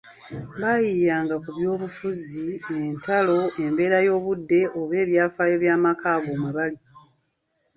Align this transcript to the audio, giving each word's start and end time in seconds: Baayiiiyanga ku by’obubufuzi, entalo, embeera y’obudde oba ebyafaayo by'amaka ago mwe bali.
Baayiiiyanga 0.61 1.35
ku 1.43 1.49
by’obubufuzi, 1.55 2.47
entalo, 2.79 3.39
embeera 3.63 3.97
y’obudde 4.07 4.59
oba 4.79 4.93
ebyafaayo 5.03 5.55
by'amaka 5.63 6.07
ago 6.15 6.31
mwe 6.41 6.51
bali. 6.57 6.79